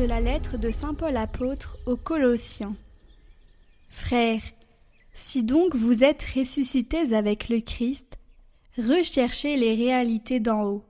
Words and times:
de 0.00 0.06
la 0.06 0.20
lettre 0.20 0.56
de 0.56 0.70
Saint 0.70 0.94
Paul 0.94 1.16
apôtre 1.16 1.76
aux 1.84 1.96
Colossiens. 1.96 2.74
Frères, 3.90 4.42
si 5.14 5.42
donc 5.42 5.74
vous 5.74 6.04
êtes 6.04 6.22
ressuscités 6.34 7.12
avec 7.12 7.48
le 7.48 7.60
Christ, 7.60 8.16
recherchez 8.78 9.56
les 9.56 9.74
réalités 9.74 10.40
d'en 10.40 10.64
haut. 10.64 10.84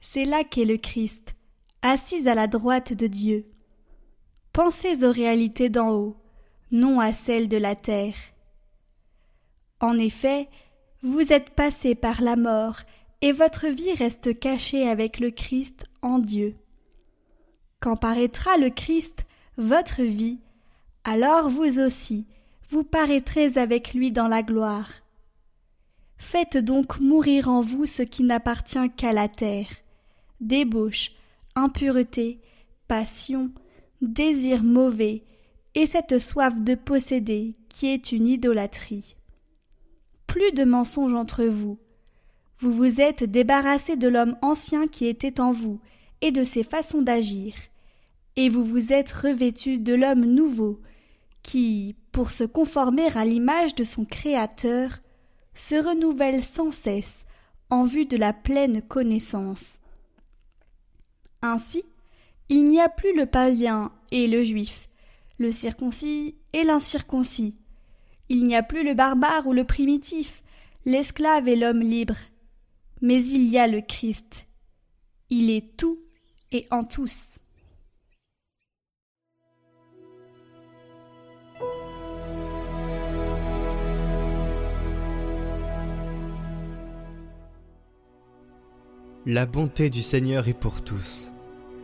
C'est 0.00 0.24
là 0.24 0.44
qu'est 0.44 0.64
le 0.64 0.76
Christ, 0.76 1.34
assis 1.82 2.26
à 2.28 2.34
la 2.34 2.46
droite 2.46 2.92
de 2.92 3.08
Dieu. 3.08 3.44
Pensez 4.52 5.04
aux 5.04 5.12
réalités 5.12 5.68
d'en 5.68 5.90
haut, 5.90 6.16
non 6.70 7.00
à 7.00 7.12
celles 7.12 7.48
de 7.48 7.56
la 7.56 7.74
terre. 7.74 8.16
En 9.80 9.98
effet, 9.98 10.48
vous 11.02 11.32
êtes 11.32 11.50
passés 11.50 11.94
par 11.94 12.22
la 12.22 12.36
mort, 12.36 12.78
et 13.20 13.32
votre 13.32 13.66
vie 13.66 13.92
reste 13.94 14.38
cachée 14.38 14.88
avec 14.88 15.18
le 15.18 15.30
Christ 15.30 15.84
en 16.02 16.20
Dieu. 16.20 16.56
Quand 17.80 17.96
paraîtra 17.96 18.56
le 18.56 18.70
Christ, 18.70 19.26
votre 19.56 20.02
vie, 20.02 20.38
alors 21.08 21.48
vous 21.48 21.80
aussi, 21.80 22.26
vous 22.68 22.84
paraîtrez 22.84 23.56
avec 23.56 23.94
lui 23.94 24.12
dans 24.12 24.28
la 24.28 24.42
gloire. 24.42 24.90
Faites 26.18 26.58
donc 26.58 27.00
mourir 27.00 27.48
en 27.48 27.62
vous 27.62 27.86
ce 27.86 28.02
qui 28.02 28.24
n'appartient 28.24 28.90
qu'à 28.94 29.14
la 29.14 29.26
terre 29.26 29.70
débauche, 30.42 31.12
impureté, 31.54 32.40
passion, 32.88 33.50
désir 34.02 34.62
mauvais, 34.62 35.24
et 35.74 35.86
cette 35.86 36.18
soif 36.18 36.60
de 36.60 36.74
posséder 36.74 37.54
qui 37.70 37.86
est 37.86 38.12
une 38.12 38.26
idolâtrie. 38.26 39.16
Plus 40.26 40.52
de 40.52 40.64
mensonges 40.64 41.14
entre 41.14 41.44
vous. 41.44 41.78
Vous 42.58 42.72
vous 42.72 43.00
êtes 43.00 43.24
débarrassé 43.24 43.96
de 43.96 44.08
l'homme 44.08 44.36
ancien 44.42 44.86
qui 44.86 45.06
était 45.06 45.40
en 45.40 45.52
vous 45.52 45.80
et 46.20 46.32
de 46.32 46.44
ses 46.44 46.64
façons 46.64 47.00
d'agir, 47.00 47.54
et 48.36 48.50
vous 48.50 48.62
vous 48.62 48.92
êtes 48.92 49.10
revêtu 49.10 49.78
de 49.78 49.94
l'homme 49.94 50.26
nouveau, 50.26 50.80
qui, 51.48 51.96
pour 52.12 52.30
se 52.30 52.44
conformer 52.44 53.06
à 53.16 53.24
l'image 53.24 53.74
de 53.74 53.82
son 53.82 54.04
Créateur, 54.04 54.98
se 55.54 55.76
renouvelle 55.76 56.44
sans 56.44 56.70
cesse 56.70 57.24
en 57.70 57.84
vue 57.84 58.04
de 58.04 58.18
la 58.18 58.34
pleine 58.34 58.82
connaissance. 58.82 59.80
Ainsi, 61.40 61.84
il 62.50 62.64
n'y 62.64 62.82
a 62.82 62.90
plus 62.90 63.16
le 63.16 63.24
païen 63.24 63.92
et 64.10 64.28
le 64.28 64.42
juif, 64.42 64.90
le 65.38 65.50
circoncis 65.50 66.36
et 66.52 66.64
l'incirconcis. 66.64 67.56
Il 68.28 68.42
n'y 68.42 68.54
a 68.54 68.62
plus 68.62 68.84
le 68.84 68.92
barbare 68.92 69.46
ou 69.46 69.54
le 69.54 69.64
primitif, 69.64 70.42
l'esclave 70.84 71.48
et 71.48 71.56
l'homme 71.56 71.80
libre. 71.80 72.18
Mais 73.00 73.24
il 73.24 73.48
y 73.48 73.56
a 73.56 73.66
le 73.66 73.80
Christ. 73.80 74.46
Il 75.30 75.48
est 75.48 75.78
tout 75.78 75.98
et 76.52 76.66
en 76.70 76.84
tous. 76.84 77.38
La 89.30 89.44
bonté 89.44 89.90
du 89.90 90.00
Seigneur 90.00 90.48
est 90.48 90.58
pour 90.58 90.80
tous. 90.80 91.32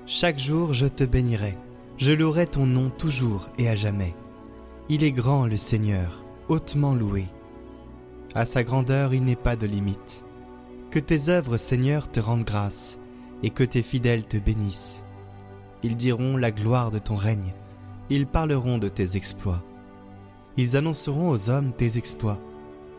Chaque 0.06 0.38
jour 0.38 0.72
je 0.72 0.86
te 0.86 1.04
bénirai, 1.04 1.58
je 1.98 2.10
louerai 2.10 2.46
ton 2.46 2.64
nom 2.64 2.88
toujours 2.88 3.50
et 3.58 3.68
à 3.68 3.74
jamais. 3.74 4.14
Il 4.88 5.04
est 5.04 5.12
grand 5.12 5.46
le 5.46 5.58
Seigneur, 5.58 6.24
hautement 6.48 6.94
loué. 6.94 7.26
À 8.34 8.46
sa 8.46 8.64
grandeur 8.64 9.12
il 9.12 9.26
n'est 9.26 9.36
pas 9.36 9.56
de 9.56 9.66
limite. 9.66 10.24
Que 10.90 10.98
tes 10.98 11.28
œuvres, 11.28 11.58
Seigneur, 11.58 12.10
te 12.10 12.18
rendent 12.18 12.46
grâce, 12.46 12.98
et 13.42 13.50
que 13.50 13.64
tes 13.64 13.82
fidèles 13.82 14.24
te 14.24 14.38
bénissent. 14.38 15.04
Ils 15.82 15.98
diront 15.98 16.38
la 16.38 16.50
gloire 16.50 16.90
de 16.90 16.98
ton 16.98 17.14
règne, 17.14 17.52
ils 18.08 18.26
parleront 18.26 18.78
de 18.78 18.88
tes 18.88 19.18
exploits. 19.18 19.62
Ils 20.56 20.78
annonceront 20.78 21.28
aux 21.28 21.50
hommes 21.50 21.74
tes 21.74 21.98
exploits, 21.98 22.40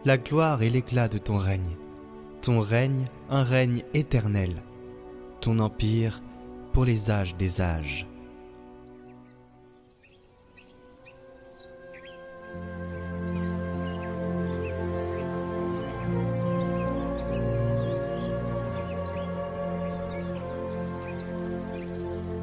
la 0.06 0.20
gloire 0.20 0.62
et 0.62 0.70
l'éclat 0.70 1.08
de 1.08 1.18
ton 1.18 1.38
règne 1.38 1.78
ton 2.42 2.60
règne 2.60 3.06
un 3.30 3.44
règne 3.44 3.84
éternel, 3.94 4.62
ton 5.42 5.60
empire 5.60 6.22
pour 6.74 6.86
les 6.86 7.10
âges 7.10 7.36
des 7.36 7.62
âges. 7.62 8.08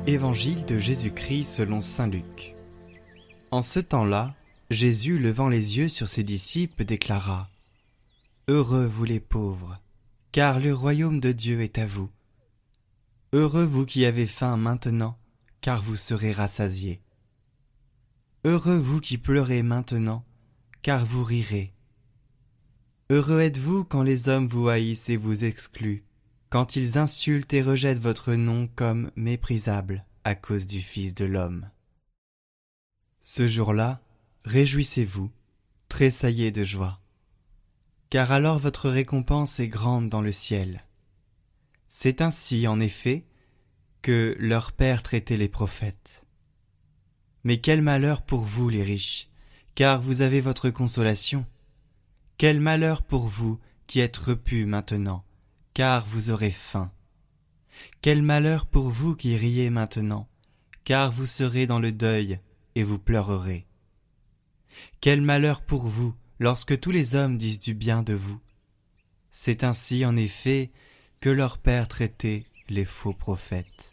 Évangile 0.06 0.64
de 0.66 0.78
Jésus-Christ 0.78 1.44
selon 1.44 1.80
Saint 1.80 2.08
Luc. 2.08 2.54
En 3.50 3.62
ce 3.62 3.78
temps-là, 3.78 4.34
Jésus, 4.68 5.18
levant 5.18 5.48
les 5.48 5.78
yeux 5.78 5.88
sur 5.88 6.08
ses 6.08 6.24
disciples, 6.24 6.84
déclara 6.84 7.48
Heureux 8.48 8.86
vous 8.86 9.04
les 9.04 9.20
pauvres, 9.20 9.78
car 10.32 10.60
le 10.60 10.74
royaume 10.74 11.20
de 11.20 11.30
Dieu 11.30 11.60
est 11.60 11.76
à 11.76 11.84
vous. 11.84 12.10
Heureux 13.34 13.66
vous 13.66 13.84
qui 13.84 14.06
avez 14.06 14.26
faim 14.26 14.56
maintenant, 14.56 15.18
car 15.60 15.82
vous 15.82 15.96
serez 15.96 16.32
rassasiés. 16.32 17.02
Heureux 18.44 18.78
vous 18.78 19.00
qui 19.00 19.18
pleurez 19.18 19.62
maintenant, 19.62 20.24
car 20.80 21.04
vous 21.04 21.22
rirez. 21.22 21.74
Heureux 23.10 23.40
êtes-vous 23.40 23.84
quand 23.84 24.02
les 24.02 24.30
hommes 24.30 24.48
vous 24.48 24.68
haïssent 24.68 25.10
et 25.10 25.18
vous 25.18 25.44
excluent, 25.44 26.02
quand 26.48 26.76
ils 26.76 26.96
insultent 26.96 27.52
et 27.52 27.60
rejettent 27.60 27.98
votre 27.98 28.32
nom 28.32 28.68
comme 28.74 29.10
méprisable 29.16 30.06
à 30.24 30.34
cause 30.34 30.66
du 30.66 30.80
Fils 30.80 31.14
de 31.14 31.26
l'homme. 31.26 31.68
Ce 33.20 33.46
jour-là, 33.46 34.00
réjouissez-vous, 34.44 35.30
tressaillez 35.88 36.50
de 36.50 36.64
joie 36.64 37.01
car 38.12 38.30
alors 38.30 38.58
votre 38.58 38.90
récompense 38.90 39.58
est 39.58 39.68
grande 39.68 40.10
dans 40.10 40.20
le 40.20 40.32
ciel. 40.32 40.84
C'est 41.88 42.20
ainsi, 42.20 42.66
en 42.66 42.78
effet, 42.78 43.24
que 44.02 44.36
leur 44.38 44.72
Père 44.72 45.02
traitait 45.02 45.38
les 45.38 45.48
prophètes. 45.48 46.26
Mais 47.42 47.56
quel 47.56 47.80
malheur 47.80 48.20
pour 48.20 48.40
vous, 48.40 48.68
les 48.68 48.82
riches, 48.82 49.30
car 49.74 50.02
vous 50.02 50.20
avez 50.20 50.42
votre 50.42 50.68
consolation. 50.68 51.46
Quel 52.36 52.60
malheur 52.60 53.00
pour 53.00 53.28
vous 53.28 53.58
qui 53.86 54.00
êtes 54.00 54.18
repus 54.18 54.66
maintenant, 54.66 55.24
car 55.72 56.04
vous 56.04 56.28
aurez 56.28 56.50
faim. 56.50 56.92
Quel 58.02 58.20
malheur 58.20 58.66
pour 58.66 58.90
vous 58.90 59.16
qui 59.16 59.38
riez 59.38 59.70
maintenant, 59.70 60.28
car 60.84 61.10
vous 61.10 61.24
serez 61.24 61.66
dans 61.66 61.80
le 61.80 61.92
deuil 61.92 62.40
et 62.74 62.82
vous 62.82 62.98
pleurerez. 62.98 63.66
Quel 65.00 65.22
malheur 65.22 65.62
pour 65.62 65.88
vous 65.88 66.14
lorsque 66.38 66.78
tous 66.78 66.90
les 66.90 67.14
hommes 67.14 67.38
disent 67.38 67.60
du 67.60 67.74
bien 67.74 68.02
de 68.02 68.14
vous. 68.14 68.40
C'est 69.30 69.64
ainsi, 69.64 70.04
en 70.04 70.16
effet, 70.16 70.70
que 71.20 71.30
leur 71.30 71.58
Père 71.58 71.88
traitait 71.88 72.44
les 72.68 72.84
faux 72.84 73.12
prophètes. 73.12 73.92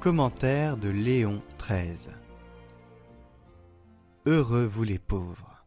Commentaire 0.00 0.78
de 0.78 0.88
Léon 0.88 1.42
XIII 1.58 2.14
Heureux 4.24 4.64
vous 4.64 4.84
les 4.84 4.98
pauvres. 4.98 5.66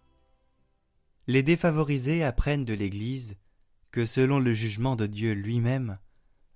Les 1.27 1.43
défavorisés 1.43 2.23
apprennent 2.23 2.65
de 2.65 2.73
l'Église 2.73 3.37
que 3.91 4.05
selon 4.05 4.39
le 4.39 4.53
jugement 4.53 4.95
de 4.95 5.05
Dieu 5.05 5.33
lui-même, 5.33 5.99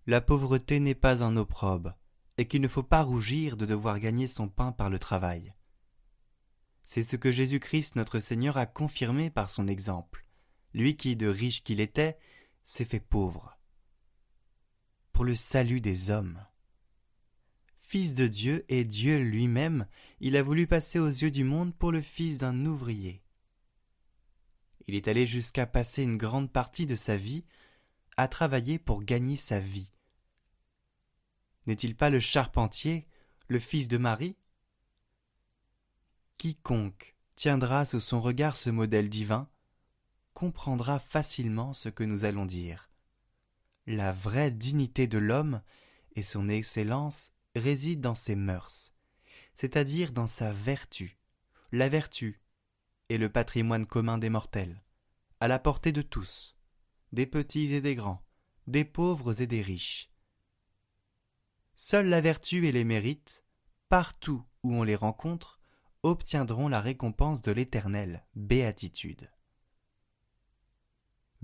la 0.07 0.21
pauvreté 0.21 0.79
n'est 0.79 0.95
pas 0.95 1.21
un 1.21 1.35
opprobre, 1.35 1.93
et 2.37 2.47
qu'il 2.47 2.61
ne 2.61 2.69
faut 2.69 2.83
pas 2.83 3.03
rougir 3.03 3.57
de 3.57 3.65
devoir 3.65 3.99
gagner 3.99 4.27
son 4.27 4.47
pain 4.47 4.71
par 4.71 4.89
le 4.89 4.99
travail. 4.99 5.53
C'est 6.85 7.03
ce 7.03 7.17
que 7.17 7.29
Jésus-Christ 7.29 7.97
notre 7.97 8.21
Seigneur 8.21 8.55
a 8.57 8.65
confirmé 8.65 9.29
par 9.29 9.49
son 9.49 9.67
exemple, 9.67 10.25
lui 10.73 10.95
qui, 10.95 11.17
de 11.17 11.27
riche 11.27 11.61
qu'il 11.61 11.81
était, 11.81 12.17
s'est 12.63 12.85
fait 12.85 13.01
pauvre. 13.01 13.57
Pour 15.11 15.25
le 15.25 15.35
salut 15.35 15.81
des 15.81 16.09
hommes. 16.09 16.41
Fils 17.75 18.13
de 18.13 18.27
Dieu 18.27 18.65
et 18.69 18.85
Dieu 18.85 19.19
lui-même, 19.19 19.87
il 20.21 20.37
a 20.37 20.43
voulu 20.43 20.67
passer 20.67 20.99
aux 20.99 21.07
yeux 21.07 21.31
du 21.31 21.43
monde 21.43 21.75
pour 21.75 21.91
le 21.91 22.01
fils 22.01 22.37
d'un 22.37 22.65
ouvrier. 22.65 23.23
Il 24.87 24.95
est 24.95 25.09
allé 25.09 25.25
jusqu'à 25.25 25.65
passer 25.65 26.03
une 26.03 26.17
grande 26.17 26.51
partie 26.51 26.85
de 26.85 26.95
sa 26.95 27.17
vie 27.17 27.43
a 28.15 28.27
travaillé 28.27 28.79
pour 28.79 29.03
gagner 29.03 29.35
sa 29.35 29.59
vie. 29.59 29.91
N'est-il 31.67 31.95
pas 31.95 32.09
le 32.09 32.21
charpentier, 32.21 33.05
le 33.49 33.59
fils 33.59 33.89
de 33.89 33.97
Marie? 33.97 34.37
Quiconque 36.37 37.15
tiendra 37.35 37.85
sous 37.85 37.99
son 37.99 38.21
regard 38.21 38.55
ce 38.55 38.69
modèle 38.69 39.09
divin 39.09 39.49
comprendra 40.33 40.99
facilement 40.99 41.73
ce 41.73 41.89
que 41.89 42.03
nous 42.03 42.23
allons 42.23 42.45
dire. 42.45 42.89
La 43.85 44.13
vraie 44.13 44.51
dignité 44.51 45.07
de 45.07 45.17
l'homme 45.17 45.61
et 46.15 46.21
son 46.21 46.47
excellence 46.47 47.31
résident 47.55 48.09
dans 48.09 48.15
ses 48.15 48.35
mœurs, 48.35 48.93
c'est-à-dire 49.55 50.11
dans 50.11 50.27
sa 50.27 50.51
vertu. 50.51 51.17
La 51.71 51.89
vertu 51.89 52.39
est 53.09 53.17
le 53.17 53.29
patrimoine 53.29 53.85
commun 53.85 54.17
des 54.17 54.29
mortels, 54.29 54.83
à 55.39 55.47
la 55.47 55.59
portée 55.59 55.91
de 55.91 56.01
tous, 56.01 56.55
des 57.11 57.25
petits 57.25 57.73
et 57.73 57.81
des 57.81 57.95
grands, 57.95 58.23
des 58.67 58.85
pauvres 58.85 59.41
et 59.41 59.47
des 59.47 59.61
riches. 59.61 60.11
Seule 61.79 62.07
la 62.07 62.21
vertu 62.21 62.67
et 62.67 62.71
les 62.71 62.83
mérites, 62.83 63.45
partout 63.87 64.43
où 64.63 64.73
on 64.73 64.81
les 64.81 64.95
rencontre, 64.95 65.59
obtiendront 66.01 66.67
la 66.67 66.81
récompense 66.81 67.43
de 67.43 67.51
l'éternelle 67.51 68.25
béatitude. 68.35 69.31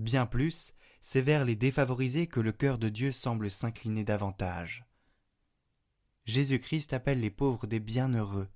Bien 0.00 0.26
plus, 0.26 0.74
c'est 1.00 1.20
vers 1.20 1.44
les 1.44 1.54
défavorisés 1.54 2.26
que 2.26 2.40
le 2.40 2.50
cœur 2.50 2.78
de 2.78 2.88
Dieu 2.88 3.12
semble 3.12 3.48
s'incliner 3.48 4.02
davantage. 4.02 4.84
Jésus-Christ 6.24 6.92
appelle 6.92 7.20
les 7.20 7.30
pauvres 7.30 7.68
des 7.68 7.78
bienheureux. 7.78 8.48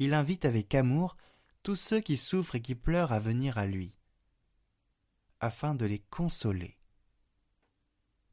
Il 0.00 0.14
invite 0.14 0.44
avec 0.44 0.74
amour 0.74 1.16
tous 1.62 1.76
ceux 1.76 2.00
qui 2.00 2.16
souffrent 2.16 2.56
et 2.56 2.60
qui 2.60 2.74
pleurent 2.74 3.12
à 3.12 3.20
venir 3.20 3.56
à 3.56 3.66
lui, 3.66 3.94
afin 5.38 5.76
de 5.76 5.86
les 5.86 6.00
consoler. 6.00 6.81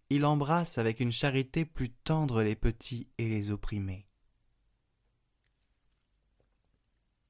Il 0.09 0.25
embrasse 0.25 0.77
avec 0.77 0.99
une 0.99 1.11
charité 1.11 1.65
plus 1.65 1.91
tendre 1.91 2.41
les 2.41 2.55
petits 2.55 3.07
et 3.17 3.27
les 3.27 3.51
opprimés. 3.51 4.07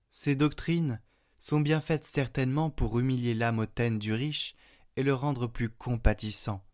Ces 0.07 0.35
doctrines 0.35 1.01
sont 1.37 1.59
bien 1.59 1.81
faites 1.81 2.03
certainement 2.03 2.69
pour 2.69 2.99
humilier 2.99 3.33
l'âme 3.33 3.59
hautaine 3.59 3.99
du 3.99 4.13
riche 4.13 4.55
et 4.95 5.03
le 5.03 5.13
rendre 5.13 5.47
plus 5.47 5.69
compatissant, 5.69 6.65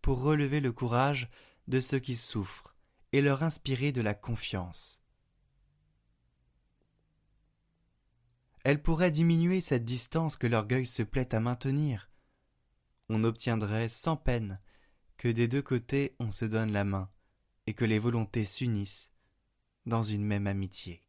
pour 0.00 0.20
relever 0.22 0.60
le 0.60 0.72
courage 0.72 1.28
de 1.68 1.80
ceux 1.80 1.98
qui 1.98 2.16
souffrent 2.16 2.74
et 3.12 3.22
leur 3.22 3.42
inspirer 3.42 3.92
de 3.92 4.00
la 4.00 4.14
confiance. 4.14 5.02
Elle 8.64 8.82
pourrait 8.82 9.10
diminuer 9.10 9.60
cette 9.60 9.84
distance 9.84 10.36
que 10.36 10.46
l'orgueil 10.46 10.86
se 10.86 11.02
plaît 11.02 11.34
à 11.34 11.40
maintenir. 11.40 12.10
On 13.08 13.24
obtiendrait 13.24 13.88
sans 13.88 14.16
peine 14.16 14.60
que 15.22 15.28
des 15.28 15.46
deux 15.46 15.62
côtés 15.62 16.16
on 16.18 16.32
se 16.32 16.44
donne 16.44 16.72
la 16.72 16.82
main 16.82 17.08
et 17.68 17.74
que 17.74 17.84
les 17.84 18.00
volontés 18.00 18.42
s'unissent 18.42 19.12
dans 19.86 20.02
une 20.02 20.24
même 20.24 20.48
amitié. 20.48 21.04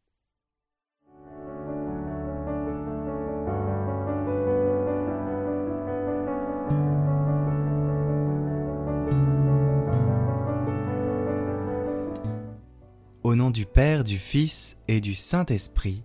Au 13.24 13.34
nom 13.34 13.50
du 13.50 13.66
Père, 13.66 14.04
du 14.04 14.18
Fils 14.18 14.78
et 14.86 15.00
du 15.00 15.16
Saint-Esprit. 15.16 16.04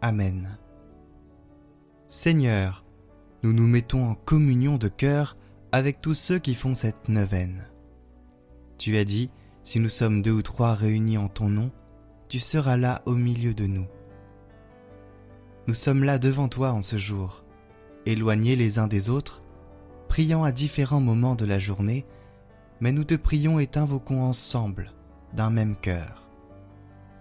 Amen. 0.00 0.58
Seigneur, 2.06 2.84
nous 3.42 3.52
nous 3.52 3.66
mettons 3.66 4.10
en 4.10 4.14
communion 4.14 4.78
de 4.78 4.86
cœur 4.86 5.36
avec 5.72 6.02
tous 6.02 6.14
ceux 6.14 6.38
qui 6.38 6.54
font 6.54 6.74
cette 6.74 7.08
neuvaine. 7.08 7.64
Tu 8.76 8.98
as 8.98 9.04
dit, 9.04 9.30
si 9.64 9.80
nous 9.80 9.88
sommes 9.88 10.20
deux 10.20 10.32
ou 10.32 10.42
trois 10.42 10.74
réunis 10.74 11.16
en 11.16 11.28
ton 11.28 11.48
nom, 11.48 11.70
tu 12.28 12.38
seras 12.38 12.76
là 12.76 13.00
au 13.06 13.14
milieu 13.14 13.54
de 13.54 13.66
nous. 13.66 13.86
Nous 15.66 15.74
sommes 15.74 16.04
là 16.04 16.18
devant 16.18 16.48
toi 16.48 16.72
en 16.72 16.82
ce 16.82 16.98
jour, 16.98 17.42
éloignés 18.04 18.54
les 18.54 18.78
uns 18.78 18.86
des 18.86 19.08
autres, 19.08 19.42
priant 20.08 20.44
à 20.44 20.52
différents 20.52 21.00
moments 21.00 21.36
de 21.36 21.46
la 21.46 21.58
journée, 21.58 22.04
mais 22.80 22.92
nous 22.92 23.04
te 23.04 23.14
prions 23.14 23.58
et 23.58 23.66
t'invoquons 23.66 24.22
ensemble, 24.22 24.92
d'un 25.32 25.48
même 25.48 25.76
cœur. 25.76 26.28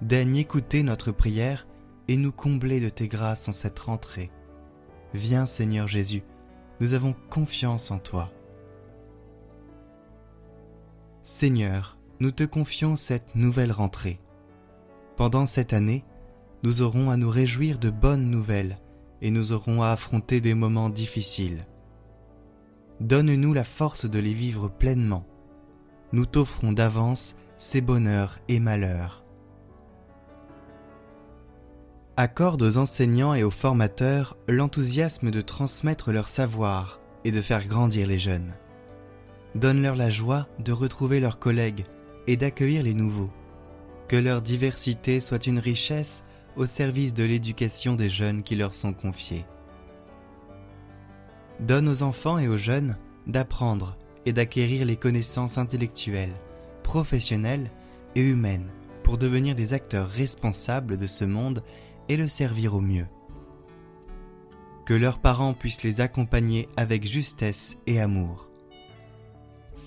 Daigne 0.02 0.36
écouter 0.36 0.84
notre 0.84 1.12
prière 1.12 1.68
et 2.10 2.18
nous 2.18 2.32
combler 2.34 2.82
de 2.82 2.90
tes 2.90 3.08
grâces 3.08 3.48
en 3.48 3.54
cette 3.54 3.80
rentrée. 3.80 4.30
Viens 5.14 5.46
Seigneur 5.46 5.88
Jésus, 5.88 6.24
nous 6.82 6.94
avons 6.94 7.16
confiance 7.30 7.92
en 7.92 8.00
toi. 8.00 8.30
Seigneur, 11.24 11.98
nous 12.20 12.32
te 12.32 12.44
confions 12.44 12.96
cette 12.96 13.36
nouvelle 13.36 13.72
rentrée. 13.72 14.18
Pendant 15.18 15.46
cette 15.46 15.74
année, 15.74 16.04
nous 16.64 16.82
aurons 16.82 17.10
à 17.10 17.18
nous 17.18 17.30
réjouir 17.30 17.80
de 17.80 17.90
bonnes 17.90 18.30
nouvelles 18.30 18.80
et 19.22 19.32
nous 19.32 19.52
aurons 19.52 19.82
à 19.82 19.90
affronter 19.90 20.42
des 20.42 20.54
moments 20.54 20.90
difficiles. 20.90 21.66
Donne-nous 23.00 23.54
la 23.54 23.64
force 23.64 24.06
de 24.06 24.20
les 24.20 24.34
vivre 24.34 24.68
pleinement. 24.68 25.26
Nous 26.12 26.26
t'offrons 26.26 26.72
d'avance 26.72 27.36
ces 27.58 27.82
bonheurs 27.82 28.40
et 28.48 28.60
malheurs 28.60 29.22
accorde 32.22 32.62
aux 32.62 32.78
enseignants 32.78 33.34
et 33.34 33.44
aux 33.44 33.52
formateurs 33.52 34.38
l'enthousiasme 34.48 35.32
de 35.32 35.42
transmettre 35.42 36.12
leur 36.12 36.28
savoir 36.28 37.00
et 37.24 37.32
de 37.32 37.42
faire 37.42 37.68
grandir 37.68 38.08
les 38.08 38.20
jeunes. 38.20 38.54
Donne-leur 39.56 39.96
la 39.96 40.10
joie 40.10 40.48
de 40.60 40.72
retrouver 40.72 41.20
leurs 41.20 41.40
collègues 41.40 41.86
et 42.28 42.38
d'accueillir 42.38 42.84
les 42.84 42.94
nouveaux. 42.94 43.32
Que 44.08 44.16
leur 44.16 44.42
diversité 44.42 45.20
soit 45.20 45.48
une 45.48 45.60
richesse 45.60 46.24
au 46.56 46.66
service 46.66 47.14
de 47.14 47.24
l'éducation 47.24 47.96
des 47.96 48.10
jeunes 48.10 48.44
qui 48.44 48.56
leur 48.56 48.74
sont 48.74 48.94
confiés. 48.94 49.46
Donne 51.60 51.88
aux 51.88 52.04
enfants 52.04 52.38
et 52.38 52.48
aux 52.48 52.58
jeunes 52.58 52.98
d'apprendre 53.28 53.98
et 54.26 54.34
d'acquérir 54.34 54.86
les 54.86 54.98
connaissances 54.98 55.58
intellectuelles, 55.58 56.36
professionnelles 56.84 57.72
et 58.16 58.22
humaines 58.22 58.70
pour 59.04 59.18
devenir 59.18 59.56
des 59.56 59.74
acteurs 59.74 60.10
responsables 60.10 60.98
de 60.98 61.08
ce 61.08 61.26
monde 61.26 61.64
et 62.10 62.18
le 62.18 62.28
servir 62.28 62.76
au 62.76 62.82
mieux. 62.82 63.08
Que 64.86 64.94
leurs 64.94 65.20
parents 65.20 65.54
puissent 65.54 65.84
les 65.84 66.02
accompagner 66.02 66.68
avec 66.76 67.08
justesse 67.08 67.78
et 67.88 68.00
amour. 68.00 68.51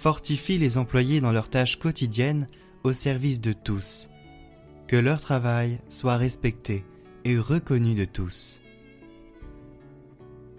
Fortifie 0.04 0.58
les 0.58 0.76
employés 0.76 1.22
dans 1.22 1.32
leurs 1.32 1.48
tâches 1.48 1.78
quotidiennes 1.78 2.46
au 2.82 2.92
service 2.92 3.40
de 3.40 3.54
tous. 3.54 4.10
Que 4.86 4.96
leur 4.96 5.18
travail 5.18 5.80
soit 5.88 6.18
respecté 6.18 6.84
et 7.24 7.38
reconnu 7.38 7.94
de 7.94 8.04
tous. 8.04 8.60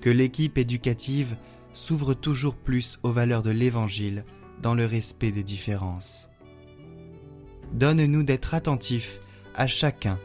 Que 0.01 0.09
l'équipe 0.09 0.57
éducative 0.57 1.37
s'ouvre 1.73 2.15
toujours 2.15 2.55
plus 2.55 2.97
aux 3.03 3.11
valeurs 3.11 3.43
de 3.43 3.51
l'Évangile 3.51 4.25
dans 4.63 4.73
le 4.73 4.87
respect 4.87 5.31
des 5.31 5.43
différences. 5.43 6.31
Donne-nous 7.71 8.23
d'être 8.23 8.55
attentifs 8.55 9.19
à 9.53 9.67
chacun 9.67 10.19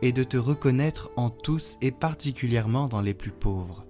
et 0.00 0.12
de 0.12 0.24
te 0.24 0.38
reconnaître 0.38 1.10
en 1.16 1.28
tous 1.28 1.76
et 1.82 1.90
particulièrement 1.90 2.88
dans 2.88 3.02
les 3.02 3.12
plus 3.12 3.32
pauvres. 3.32 3.84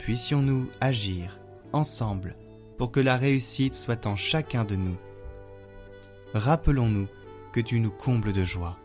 Puissions-nous 0.00 0.68
agir 0.80 1.38
ensemble 1.72 2.34
pour 2.76 2.92
que 2.92 3.00
la 3.00 3.16
réussite 3.16 3.74
soit 3.74 4.06
en 4.06 4.16
chacun 4.16 4.64
de 4.64 4.76
nous. 4.76 4.96
Rappelons-nous 6.34 7.08
que 7.52 7.60
tu 7.60 7.80
nous 7.80 7.90
combles 7.90 8.32
de 8.32 8.44
joie. 8.44 8.76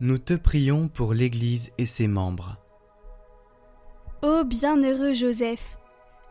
Nous 0.00 0.18
te 0.18 0.34
prions 0.34 0.88
pour 0.88 1.14
l'Église 1.14 1.70
et 1.78 1.86
ses 1.86 2.08
membres. 2.08 2.56
Ô 4.22 4.42
bienheureux 4.44 5.14
Joseph, 5.14 5.78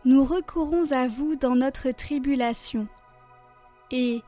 nous 0.03 0.25
recourons 0.25 0.91
à 0.91 1.08
vous 1.08 1.36
dans 1.36 1.56
notre 1.56 1.91
tribulation. 1.91 2.88
Et, 3.91 4.22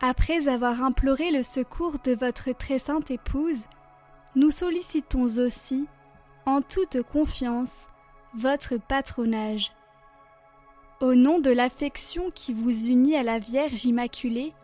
après 0.00 0.48
avoir 0.48 0.82
imploré 0.82 1.30
le 1.30 1.42
secours 1.42 1.98
de 2.04 2.12
votre 2.12 2.50
très 2.50 2.78
sainte 2.78 3.10
épouse, 3.10 3.64
nous 4.38 4.52
sollicitons 4.52 5.24
aussi, 5.38 5.88
en 6.46 6.62
toute 6.62 7.02
confiance, 7.02 7.88
votre 8.34 8.76
patronage. 8.76 9.72
Au 11.00 11.16
nom 11.16 11.40
de 11.40 11.50
l'affection 11.50 12.30
qui 12.30 12.52
vous 12.52 12.86
unit 12.88 13.16
à 13.16 13.24
la 13.24 13.40
Vierge 13.40 13.84
Immaculée, 13.84 14.54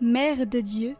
Mère 0.00 0.46
de 0.46 0.60
Dieu, 0.60 0.94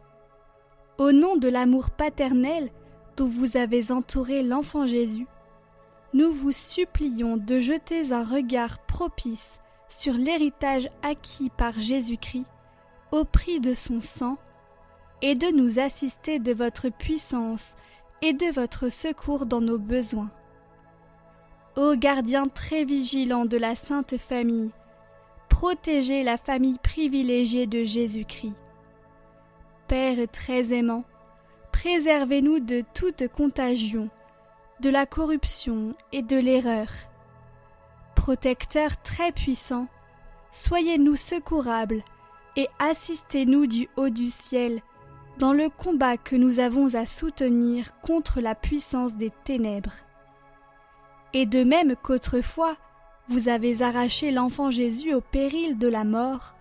au 0.97 1.13
nom 1.13 1.37
de 1.37 1.47
l'amour 1.47 1.89
paternel 1.89 2.69
dont 3.15 3.29
vous 3.29 3.55
avez 3.55 3.93
entouré 3.93 4.43
l'enfant 4.43 4.85
Jésus, 4.87 5.25
nous 6.13 6.33
vous 6.33 6.51
supplions 6.51 7.37
de 7.37 7.61
jeter 7.61 8.11
un 8.11 8.25
regard 8.25 8.79
propice 8.79 9.57
sur 9.87 10.15
l'héritage 10.15 10.89
acquis 11.01 11.49
par 11.49 11.79
Jésus-Christ 11.79 12.45
au 13.11 13.23
prix 13.23 13.61
de 13.61 13.73
son 13.73 14.01
sang, 14.01 14.37
et 15.21 15.35
de 15.35 15.47
nous 15.47 15.79
assister 15.79 16.39
de 16.39 16.53
votre 16.53 16.89
puissance 16.89 17.75
et 18.21 18.33
de 18.33 18.51
votre 18.51 18.89
secours 18.89 19.45
dans 19.45 19.61
nos 19.61 19.77
besoins. 19.77 20.31
Ô 21.75 21.95
gardien 21.95 22.47
très 22.47 22.83
vigilant 22.83 23.45
de 23.45 23.57
la 23.57 23.75
Sainte 23.75 24.17
Famille, 24.17 24.71
protégez 25.49 26.23
la 26.23 26.37
famille 26.37 26.79
privilégiée 26.79 27.67
de 27.67 27.83
Jésus-Christ. 27.83 28.55
Père 29.87 30.27
très 30.31 30.73
aimant, 30.73 31.03
préservez-nous 31.71 32.59
de 32.59 32.83
toute 32.93 33.27
contagion, 33.27 34.09
de 34.81 34.89
la 34.89 35.05
corruption 35.05 35.95
et 36.11 36.23
de 36.23 36.37
l'erreur. 36.37 36.89
Protecteur 38.15 39.01
très 39.03 39.31
puissant, 39.31 39.87
soyez-nous 40.51 41.15
secourables 41.15 42.03
et 42.55 42.67
assistez-nous 42.79 43.67
du 43.67 43.87
haut 43.95 44.09
du 44.09 44.29
ciel 44.29 44.81
dans 45.39 45.53
le 45.53 45.69
combat 45.69 46.17
que 46.17 46.35
nous 46.35 46.59
avons 46.59 46.95
à 46.95 47.05
soutenir 47.05 47.99
contre 48.01 48.41
la 48.41 48.55
puissance 48.55 49.15
des 49.15 49.31
ténèbres. 49.43 49.93
Et 51.33 51.45
de 51.45 51.63
même 51.63 51.95
qu'autrefois 51.95 52.75
vous 53.29 53.49
avez 53.49 53.81
arraché 53.81 54.31
l'enfant 54.31 54.71
Jésus 54.71 55.13
au 55.13 55.21
péril 55.21 55.77
de 55.77 55.87
la 55.87 56.03
mort, 56.03 56.55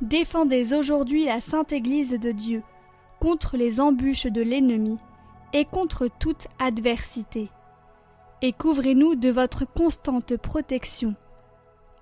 défendez 0.00 0.74
aujourd'hui 0.74 1.24
la 1.24 1.40
sainte 1.40 1.72
Église 1.72 2.12
de 2.12 2.30
Dieu 2.30 2.62
contre 3.20 3.56
les 3.56 3.80
embûches 3.80 4.26
de 4.26 4.42
l'ennemi 4.42 4.98
et 5.52 5.64
contre 5.64 6.08
toute 6.20 6.46
adversité. 6.58 7.50
Et 8.42 8.52
couvrez-nous 8.52 9.16
de 9.16 9.30
votre 9.30 9.64
constante 9.64 10.36
protection, 10.36 11.16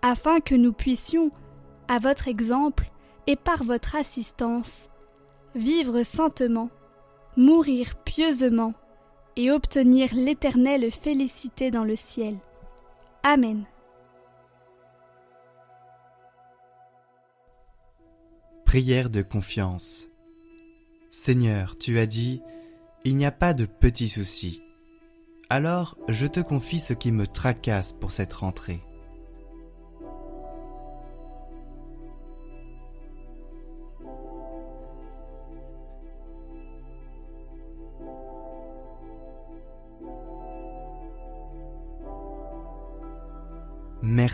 afin 0.02 0.40
que 0.40 0.54
nous 0.54 0.72
puissions, 0.72 1.30
à 1.88 1.98
votre 1.98 2.28
exemple 2.28 2.90
et 3.26 3.36
par 3.36 3.62
votre 3.62 3.96
assistance, 3.96 4.88
vivre 5.56 6.02
saintement, 6.02 6.70
mourir 7.36 7.96
pieusement 8.04 8.74
et 9.36 9.50
obtenir 9.50 10.14
l'éternelle 10.14 10.90
félicité 10.90 11.70
dans 11.70 11.84
le 11.84 11.96
ciel. 11.96 12.36
Amen. 13.22 13.64
Prière 18.64 19.10
de 19.10 19.22
confiance. 19.22 20.08
Seigneur, 21.10 21.76
tu 21.78 21.98
as 21.98 22.06
dit, 22.06 22.42
il 23.04 23.16
n'y 23.16 23.26
a 23.26 23.32
pas 23.32 23.54
de 23.54 23.64
petits 23.64 24.08
soucis. 24.08 24.60
Alors 25.48 25.96
je 26.08 26.26
te 26.26 26.40
confie 26.40 26.80
ce 26.80 26.92
qui 26.92 27.12
me 27.12 27.26
tracasse 27.26 27.92
pour 27.92 28.12
cette 28.12 28.32
rentrée. 28.32 28.80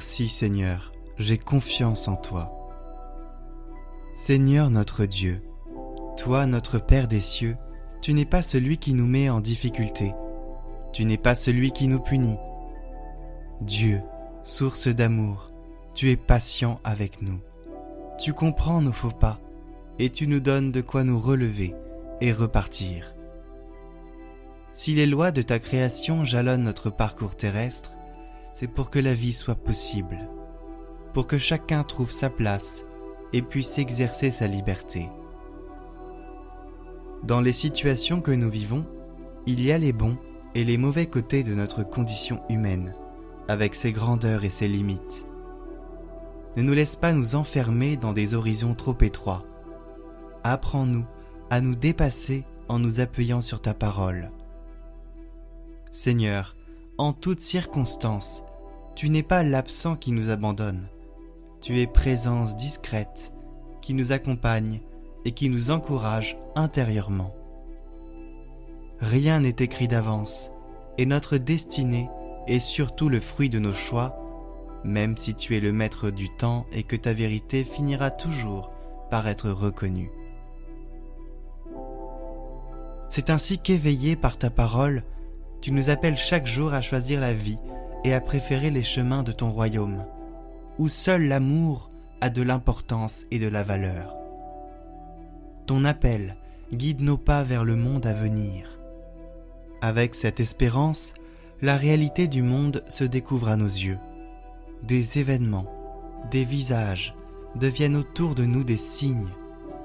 Merci 0.02 0.28
Seigneur, 0.28 0.92
j'ai 1.16 1.38
confiance 1.38 2.08
en 2.08 2.16
toi. 2.16 2.50
Seigneur 4.14 4.68
notre 4.68 5.06
Dieu, 5.06 5.40
toi 6.16 6.44
notre 6.46 6.80
Père 6.80 7.06
des 7.06 7.20
cieux, 7.20 7.56
tu 8.00 8.12
n'es 8.12 8.24
pas 8.24 8.42
celui 8.42 8.78
qui 8.78 8.94
nous 8.94 9.06
met 9.06 9.30
en 9.30 9.38
difficulté, 9.38 10.12
tu 10.92 11.04
n'es 11.04 11.18
pas 11.18 11.36
celui 11.36 11.70
qui 11.70 11.86
nous 11.86 12.00
punit. 12.00 12.36
Dieu, 13.60 14.00
source 14.42 14.88
d'amour, 14.88 15.52
tu 15.94 16.10
es 16.10 16.16
patient 16.16 16.80
avec 16.82 17.22
nous. 17.22 17.38
Tu 18.18 18.32
comprends 18.32 18.82
nos 18.82 18.92
faux 18.92 19.12
pas 19.12 19.38
et 20.00 20.10
tu 20.10 20.26
nous 20.26 20.40
donnes 20.40 20.72
de 20.72 20.80
quoi 20.80 21.04
nous 21.04 21.20
relever 21.20 21.76
et 22.20 22.32
repartir. 22.32 23.14
Si 24.72 24.96
les 24.96 25.06
lois 25.06 25.30
de 25.30 25.42
ta 25.42 25.60
création 25.60 26.24
jalonnent 26.24 26.64
notre 26.64 26.90
parcours 26.90 27.36
terrestre, 27.36 27.94
c'est 28.52 28.68
pour 28.68 28.90
que 28.90 28.98
la 28.98 29.14
vie 29.14 29.32
soit 29.32 29.54
possible, 29.54 30.28
pour 31.14 31.26
que 31.26 31.38
chacun 31.38 31.82
trouve 31.82 32.10
sa 32.10 32.30
place 32.30 32.84
et 33.32 33.42
puisse 33.42 33.78
exercer 33.78 34.30
sa 34.30 34.46
liberté. 34.46 35.08
Dans 37.24 37.40
les 37.40 37.52
situations 37.52 38.20
que 38.20 38.32
nous 38.32 38.50
vivons, 38.50 38.84
il 39.46 39.64
y 39.64 39.72
a 39.72 39.78
les 39.78 39.92
bons 39.92 40.16
et 40.54 40.64
les 40.64 40.76
mauvais 40.76 41.06
côtés 41.06 41.44
de 41.44 41.54
notre 41.54 41.82
condition 41.82 42.42
humaine, 42.48 42.94
avec 43.48 43.74
ses 43.74 43.92
grandeurs 43.92 44.44
et 44.44 44.50
ses 44.50 44.68
limites. 44.68 45.26
Ne 46.56 46.62
nous 46.62 46.74
laisse 46.74 46.96
pas 46.96 47.12
nous 47.12 47.34
enfermer 47.34 47.96
dans 47.96 48.12
des 48.12 48.34
horizons 48.34 48.74
trop 48.74 48.96
étroits. 49.00 49.44
Apprends-nous 50.44 51.06
à 51.48 51.60
nous 51.60 51.74
dépasser 51.74 52.44
en 52.68 52.78
nous 52.78 53.00
appuyant 53.00 53.40
sur 53.40 53.62
ta 53.62 53.72
parole. 53.72 54.30
Seigneur, 55.90 56.56
en 57.02 57.12
toutes 57.12 57.40
circonstances, 57.40 58.44
tu 58.94 59.10
n'es 59.10 59.24
pas 59.24 59.42
l'absent 59.42 59.96
qui 59.96 60.12
nous 60.12 60.30
abandonne. 60.30 60.86
Tu 61.60 61.80
es 61.80 61.88
présence 61.88 62.56
discrète 62.56 63.32
qui 63.80 63.92
nous 63.92 64.12
accompagne 64.12 64.80
et 65.24 65.32
qui 65.32 65.48
nous 65.48 65.72
encourage 65.72 66.38
intérieurement. 66.54 67.34
Rien 69.00 69.40
n'est 69.40 69.56
écrit 69.58 69.88
d'avance, 69.88 70.52
et 70.96 71.04
notre 71.04 71.38
destinée 71.38 72.08
est 72.46 72.60
surtout 72.60 73.08
le 73.08 73.18
fruit 73.18 73.48
de 73.48 73.58
nos 73.58 73.72
choix, 73.72 74.16
même 74.84 75.16
si 75.16 75.34
tu 75.34 75.56
es 75.56 75.60
le 75.60 75.72
maître 75.72 76.10
du 76.10 76.28
temps 76.36 76.66
et 76.70 76.84
que 76.84 76.94
ta 76.94 77.12
vérité 77.12 77.64
finira 77.64 78.12
toujours 78.12 78.70
par 79.10 79.26
être 79.26 79.50
reconnue. 79.50 80.12
C'est 83.08 83.28
ainsi 83.28 83.58
qu'éveillé 83.58 84.14
par 84.14 84.38
ta 84.38 84.50
parole, 84.50 85.02
tu 85.62 85.70
nous 85.70 85.90
appelles 85.90 86.16
chaque 86.16 86.46
jour 86.46 86.74
à 86.74 86.82
choisir 86.82 87.20
la 87.20 87.32
vie 87.32 87.58
et 88.04 88.12
à 88.12 88.20
préférer 88.20 88.70
les 88.70 88.82
chemins 88.82 89.22
de 89.22 89.30
ton 89.30 89.50
royaume, 89.50 90.04
où 90.78 90.88
seul 90.88 91.28
l'amour 91.28 91.90
a 92.20 92.30
de 92.30 92.42
l'importance 92.42 93.24
et 93.30 93.38
de 93.38 93.46
la 93.46 93.62
valeur. 93.62 94.16
Ton 95.66 95.84
appel 95.84 96.36
guide 96.74 97.00
nos 97.00 97.16
pas 97.16 97.44
vers 97.44 97.64
le 97.64 97.76
monde 97.76 98.06
à 98.06 98.12
venir. 98.12 98.76
Avec 99.80 100.16
cette 100.16 100.40
espérance, 100.40 101.14
la 101.60 101.76
réalité 101.76 102.26
du 102.26 102.42
monde 102.42 102.82
se 102.88 103.04
découvre 103.04 103.48
à 103.48 103.56
nos 103.56 103.66
yeux. 103.66 103.98
Des 104.82 105.20
événements, 105.20 105.72
des 106.32 106.44
visages 106.44 107.14
deviennent 107.54 107.96
autour 107.96 108.34
de 108.34 108.44
nous 108.44 108.64
des 108.64 108.76
signes, 108.76 109.28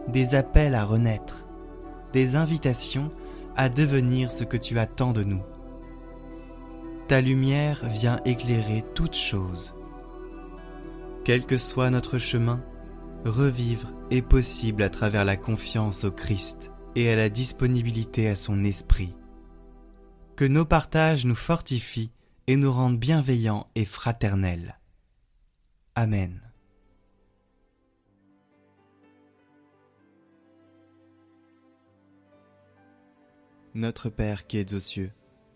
des 0.08 0.34
appels 0.34 0.74
à 0.74 0.86
renaître, 0.86 1.46
des 2.14 2.36
invitations 2.36 3.12
à 3.56 3.70
devenir 3.70 4.32
ce 4.32 4.44
que 4.44 4.58
tu 4.58 4.80
attends 4.80 5.14
de 5.14 5.24
nous. 5.24 5.42
Ta 7.08 7.22
lumière 7.22 7.86
vient 7.86 8.20
éclairer 8.26 8.84
toutes 8.94 9.16
choses. 9.16 9.74
Quel 11.24 11.46
que 11.46 11.58
soit 11.58 11.90
notre 11.90 12.20
chemin, 12.20 12.62
revivre 13.24 13.94
est 14.12 14.22
possible 14.22 14.84
à 14.84 14.90
travers 14.90 15.24
la 15.24 15.38
confiance 15.38 16.04
au 16.04 16.12
Christ 16.12 16.72
et 16.96 17.10
à 17.10 17.16
la 17.16 17.30
disponibilité 17.30 18.28
à 18.28 18.36
son 18.36 18.66
esprit. 18.66 19.16
Que 20.36 20.44
nos 20.44 20.66
partages 20.66 21.26
nous 21.26 21.36
fortifient 21.36 22.12
et 22.46 22.58
nous 22.58 22.72
rendent 22.72 23.00
bienveillants 23.00 23.68
et 23.76 23.86
fraternels. 23.86 24.78
Amen. 25.96 26.42
Notre 33.74 34.10
Père 34.10 34.46
qui 34.46 34.58
es 34.58 34.74
aux 34.74 34.80
cieux, 34.80 35.12